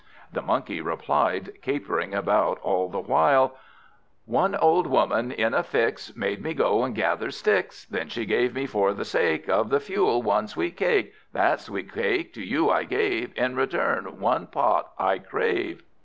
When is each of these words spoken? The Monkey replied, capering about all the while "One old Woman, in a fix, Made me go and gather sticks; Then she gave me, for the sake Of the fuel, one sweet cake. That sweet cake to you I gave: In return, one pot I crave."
The 0.33 0.41
Monkey 0.41 0.81
replied, 0.81 1.61
capering 1.61 2.15
about 2.15 2.57
all 2.63 2.89
the 2.89 2.99
while 2.99 3.55
"One 4.25 4.55
old 4.55 4.87
Woman, 4.87 5.31
in 5.31 5.53
a 5.53 5.61
fix, 5.61 6.15
Made 6.15 6.41
me 6.41 6.55
go 6.55 6.83
and 6.83 6.95
gather 6.95 7.29
sticks; 7.29 7.85
Then 7.85 8.09
she 8.09 8.25
gave 8.25 8.55
me, 8.55 8.65
for 8.65 8.95
the 8.95 9.05
sake 9.05 9.47
Of 9.47 9.69
the 9.69 9.79
fuel, 9.79 10.23
one 10.23 10.47
sweet 10.47 10.75
cake. 10.75 11.13
That 11.33 11.61
sweet 11.61 11.93
cake 11.93 12.33
to 12.33 12.41
you 12.43 12.71
I 12.71 12.83
gave: 12.83 13.31
In 13.37 13.55
return, 13.55 14.19
one 14.19 14.47
pot 14.47 14.91
I 14.97 15.19
crave." 15.19 15.83